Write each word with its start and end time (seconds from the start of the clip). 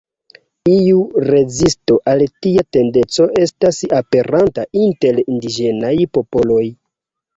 Iu 0.75 1.01
rezisto 1.31 1.97
al 2.13 2.23
tia 2.45 2.63
tendenco 2.77 3.27
estas 3.43 3.83
aperanta 3.99 4.67
inter 4.89 5.21
indiĝenaj 5.27 5.97
popoloj. 6.19 6.63